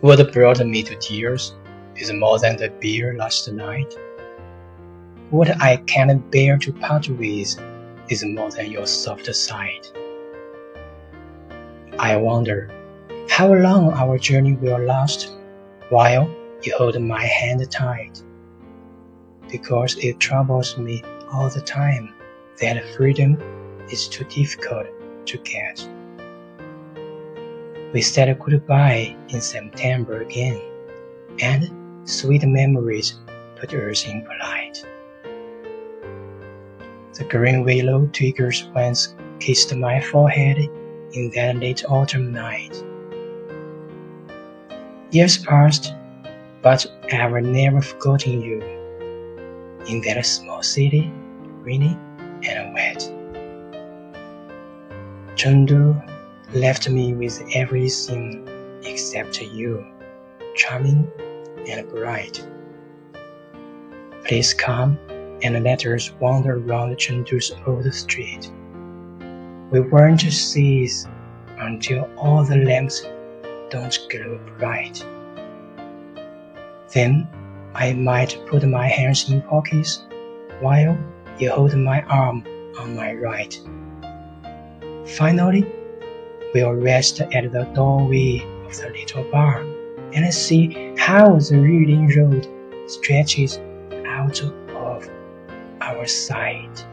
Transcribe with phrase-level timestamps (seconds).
[0.00, 1.54] What brought me to tears
[1.94, 3.94] is more than the beer last night.
[5.28, 7.60] What I can't bear to part with
[8.08, 9.92] is more than your soft sight.
[11.98, 12.70] I wonder
[13.28, 15.36] how long our journey will last
[15.90, 18.22] while you hold my hand tight.
[19.50, 22.14] Because it troubles me all the time
[22.58, 23.36] that freedom
[23.90, 24.86] is too difficult
[25.26, 25.86] to get.
[27.92, 30.60] We said goodbye in September again,
[31.40, 33.18] and sweet memories
[33.56, 34.86] put us in polite.
[37.14, 40.58] The green willow twigs once kissed my forehead
[41.14, 42.80] in that late autumn night.
[45.10, 45.92] Years passed,
[46.62, 48.62] but I've never forgotten you.
[49.88, 51.10] In that small city,
[51.64, 51.98] rainy
[52.44, 53.00] and wet.
[55.34, 56.00] Chengdu
[56.54, 58.48] left me with everything
[58.84, 59.86] except you,
[60.56, 61.10] charming
[61.68, 62.44] and bright.
[64.24, 64.98] Please come
[65.42, 68.50] and let us wander round Chengdu's old street.
[69.70, 71.06] We won't cease
[71.58, 73.06] until all the lamps
[73.70, 75.04] don't glow bright.
[76.92, 77.28] Then
[77.74, 80.04] I might put my hands in pockets
[80.58, 80.98] while
[81.38, 82.44] you hold my arm
[82.76, 83.56] on my right.
[85.06, 85.64] Finally,
[86.54, 89.62] we'll rest at the doorway of the little bar
[90.12, 93.58] and see how the Yulin Road stretches
[94.06, 95.08] out of
[95.80, 96.86] our sight.